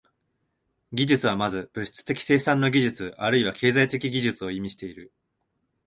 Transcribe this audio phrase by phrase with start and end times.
[0.93, 5.13] 技術は先ず物質的生産の技術あるいは経済的技術を意味している。